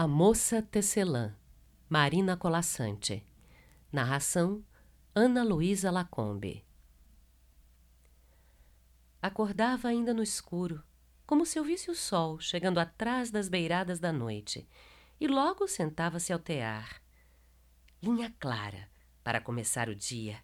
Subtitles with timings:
[0.00, 1.34] A Moça Tecelã,
[1.88, 3.26] Marina Colassante.
[3.90, 4.64] Narração:
[5.12, 6.64] Ana Luísa Lacombe.
[9.20, 10.84] Acordava ainda no escuro,
[11.26, 14.68] como se ouvisse o sol chegando atrás das beiradas da noite,
[15.18, 17.02] e logo sentava-se ao tear.
[18.00, 18.88] Linha clara,
[19.24, 20.40] para começar o dia,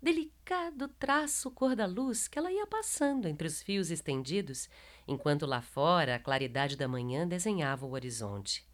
[0.00, 4.68] delicado traço cor da luz que ela ia passando entre os fios estendidos,
[5.04, 8.64] enquanto lá fora a claridade da manhã desenhava o horizonte.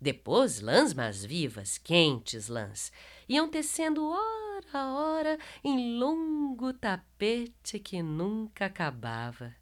[0.00, 2.90] Depois, lãs mais vivas, quentes lãs,
[3.28, 9.54] iam tecendo hora a hora em longo tapete que nunca acabava.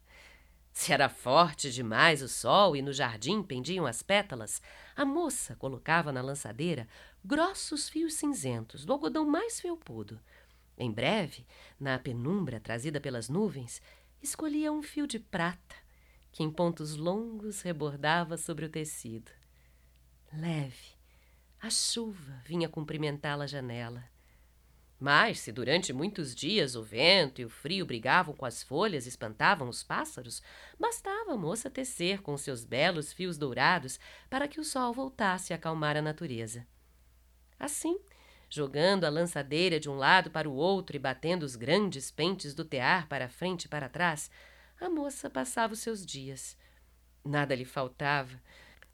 [0.71, 4.61] Se era forte demais o sol e no jardim pendiam as pétalas,
[4.95, 6.87] a moça colocava na lançadeira
[7.23, 10.17] grossos fios cinzentos do algodão mais felpudo.
[10.77, 11.45] Em breve,
[11.77, 13.81] na penumbra trazida pelas nuvens,
[14.21, 15.75] escolhia um fio de prata
[16.31, 19.38] que em pontos longos rebordava sobre o tecido
[20.33, 20.97] leve.
[21.61, 24.03] A chuva vinha cumprimentá-la à janela.
[24.99, 29.09] Mas, se durante muitos dias o vento e o frio brigavam com as folhas e
[29.09, 30.41] espantavam os pássaros,
[30.77, 33.97] bastava a moça tecer com seus belos fios dourados
[34.29, 36.67] para que o sol voltasse a acalmar a natureza.
[37.57, 37.97] Assim,
[38.49, 42.65] jogando a lançadeira de um lado para o outro e batendo os grandes pentes do
[42.65, 44.29] tear para frente e para trás,
[44.81, 46.57] a moça passava os seus dias.
[47.23, 48.41] Nada lhe faltava,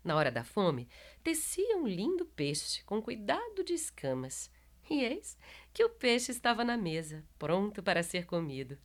[0.06, 0.88] na hora da fome,
[1.24, 4.52] tecia um lindo peixe com cuidado de escamas.
[4.88, 5.36] E eis
[5.74, 8.78] que o peixe estava na mesa, pronto para ser comido.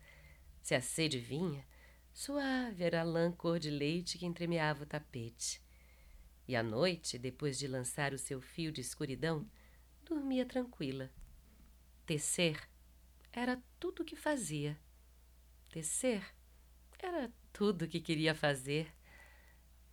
[0.62, 1.62] Se a sede vinha,
[2.14, 5.62] suave era a lã cor de leite que entremeava o tapete.
[6.48, 9.46] E à noite, depois de lançar o seu fio de escuridão,
[10.02, 11.10] dormia tranquila.
[12.06, 12.66] Tecer
[13.30, 14.76] era tudo o que fazia.
[15.68, 16.24] Tecer
[16.98, 18.90] era tudo o que queria fazer.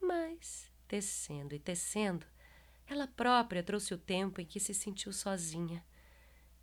[0.02, 2.26] Mas tecendo e tecendo,
[2.88, 5.84] ela própria trouxe o tempo em que se sentiu sozinha.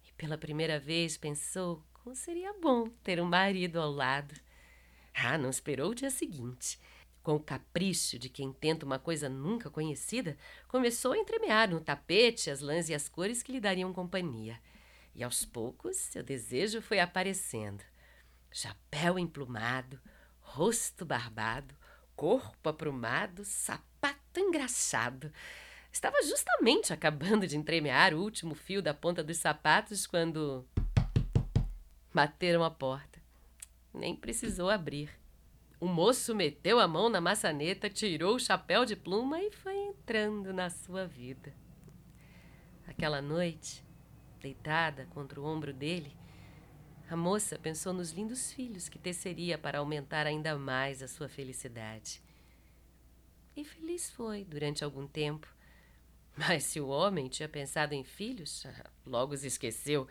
[0.07, 4.35] E pela primeira vez pensou como seria bom ter um marido ao lado.
[5.15, 6.79] Ah, não esperou o dia seguinte.
[7.23, 10.37] Com o capricho de quem tenta uma coisa nunca conhecida,
[10.69, 14.61] começou a entremear no tapete as lãs e as cores que lhe dariam companhia.
[15.15, 17.83] E aos poucos seu desejo foi aparecendo.
[18.51, 19.99] Chapéu emplumado,
[20.41, 21.75] rosto barbado,
[22.17, 25.33] corpo aprumado, sapato engraxado.
[25.93, 30.67] Estava justamente acabando de entremear o último fio da ponta dos sapatos quando.
[32.13, 33.23] bateram a porta.
[33.93, 35.11] Nem precisou abrir.
[35.81, 40.53] O moço meteu a mão na maçaneta, tirou o chapéu de pluma e foi entrando
[40.53, 41.55] na sua vida.
[42.87, 43.85] Aquela noite,
[44.41, 46.17] deitada contra o ombro dele,
[47.09, 52.23] a moça pensou nos lindos filhos que teceria para aumentar ainda mais a sua felicidade.
[53.57, 55.47] E feliz foi durante algum tempo.
[56.37, 58.67] Mas se o homem tinha pensado em filhos,
[59.07, 60.09] logo os esqueceu,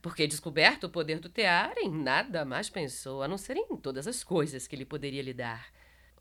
[0.00, 4.06] porque, descoberto o poder do tear, em nada mais pensou, a não ser em todas
[4.06, 5.66] as coisas que ele poderia lhe dar.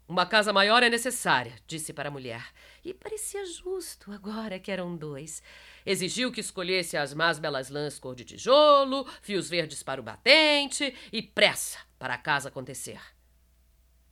[0.07, 2.45] Uma casa maior é necessária, disse para a mulher.
[2.83, 5.41] E parecia justo, agora que eram dois.
[5.83, 10.95] Exigiu que escolhesse as mais belas lãs cor de tijolo, fios verdes para o batente
[11.11, 13.01] e pressa para a casa acontecer.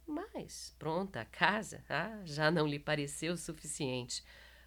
[0.07, 4.23] Mas, pronta a casa, ah, já não lhe pareceu suficiente.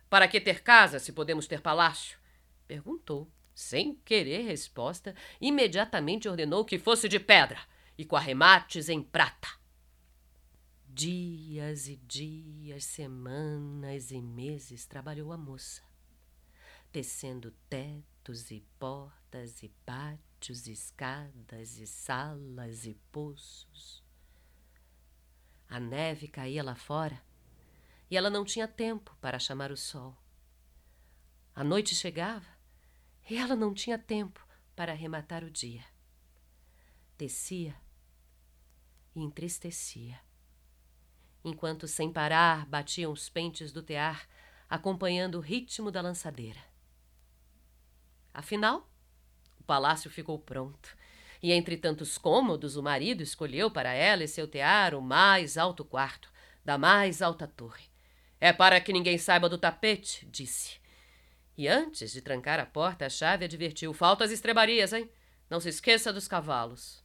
[0.08, 2.18] Para que ter casa se podemos ter palácio?
[2.68, 3.28] Perguntou.
[3.52, 7.58] Sem querer resposta, imediatamente ordenou que fosse de pedra
[7.96, 9.48] e com arremates em prata.
[10.98, 15.82] Dias e dias, semanas e meses trabalhou a moça,
[16.90, 24.02] tecendo tetos e portas e pátios, escadas e salas e poços.
[25.68, 27.22] A neve caía lá fora
[28.10, 30.16] e ela não tinha tempo para chamar o sol.
[31.54, 32.48] A noite chegava
[33.28, 34.42] e ela não tinha tempo
[34.74, 35.84] para arrematar o dia.
[37.18, 37.76] Tecia
[39.14, 40.24] e entristecia
[41.46, 44.28] enquanto sem parar batiam os pentes do tear,
[44.68, 46.58] acompanhando o ritmo da lançadeira.
[48.34, 48.90] Afinal,
[49.60, 50.96] o palácio ficou pronto,
[51.40, 55.84] e entre tantos cômodos o marido escolheu para ela e seu tear o mais alto
[55.84, 56.32] quarto,
[56.64, 57.84] da mais alta torre.
[58.40, 60.80] É para que ninguém saiba do tapete, disse.
[61.56, 65.08] E antes de trancar a porta, a chave advertiu: Falta as estrebarias, hein?
[65.48, 67.04] Não se esqueça dos cavalos.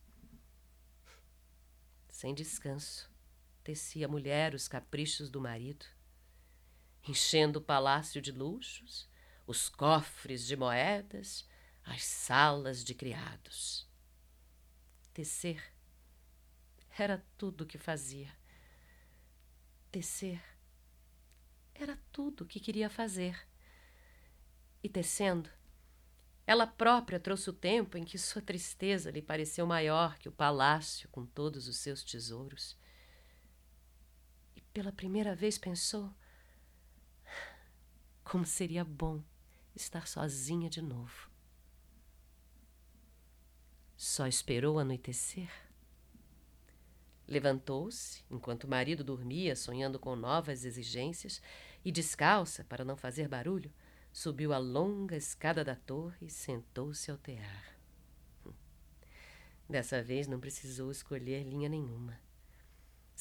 [2.10, 3.11] Sem descanso,
[3.64, 5.86] tecia a mulher os caprichos do marido,
[7.08, 9.10] enchendo o palácio de luxos,
[9.46, 11.48] os cofres de moedas,
[11.84, 13.88] as salas de criados.
[15.14, 15.62] Tecer
[16.98, 18.36] era tudo o que fazia.
[19.92, 20.42] Tecer
[21.74, 23.48] era tudo o que queria fazer.
[24.84, 25.50] E tecendo,
[26.46, 31.10] ela própria trouxe o tempo em que sua tristeza lhe pareceu maior que o palácio
[31.10, 32.78] com todos os seus tesouros.
[34.74, 36.14] Pela primeira vez pensou
[38.24, 39.22] como seria bom
[39.76, 41.30] estar sozinha de novo.
[43.98, 45.52] Só esperou anoitecer.
[47.28, 51.42] Levantou-se, enquanto o marido dormia, sonhando com novas exigências,
[51.84, 53.72] e descalça, para não fazer barulho,
[54.14, 57.78] subiu a longa escada da torre e sentou-se ao tear.
[59.70, 62.20] Dessa vez não precisou escolher linha nenhuma.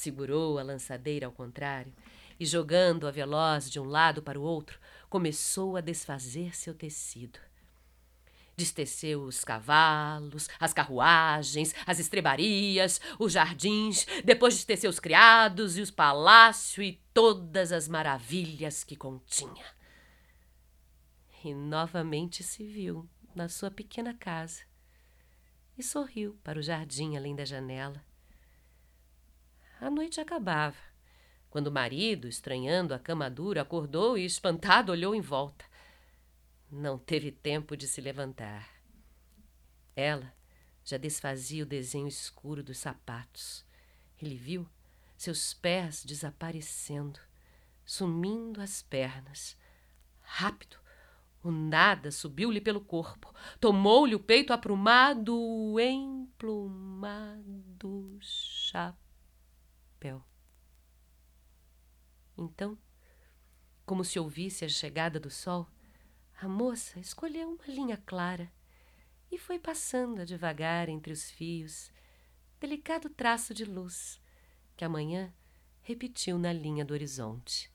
[0.01, 1.93] Segurou a lançadeira ao contrário
[2.39, 4.81] e, jogando-a veloz de um lado para o outro,
[5.11, 7.39] começou a desfazer seu tecido.
[8.57, 15.91] Desteceu os cavalos, as carruagens, as estrebarias, os jardins, depois desteceu os criados e os
[15.91, 19.67] palácios e todas as maravilhas que continha
[21.45, 24.63] e novamente se viu na sua pequena casa
[25.77, 28.10] e sorriu para o jardim além da janela.
[29.91, 30.77] A noite acabava,
[31.51, 35.65] quando o marido, estranhando a cama dura, acordou e, espantado, olhou em volta.
[36.71, 38.71] Não teve tempo de se levantar.
[39.97, 40.33] Ela
[40.85, 43.67] já desfazia o desenho escuro dos sapatos.
[44.23, 44.65] Ele viu
[45.17, 47.19] seus pés desaparecendo,
[47.85, 49.57] sumindo as pernas.
[50.21, 50.77] Rápido,
[51.43, 57.41] o nada subiu-lhe pelo corpo, tomou-lhe o peito aprumado, emplumado
[60.01, 60.25] chapéu.
[62.39, 62.79] Então,
[63.85, 65.69] como se ouvisse a chegada do sol,
[66.41, 68.51] a moça escolheu uma linha clara
[69.31, 71.93] e foi passando devagar entre os fios,
[72.59, 74.19] delicado traço de luz
[74.75, 75.33] que amanhã
[75.83, 77.70] repetiu na linha do horizonte.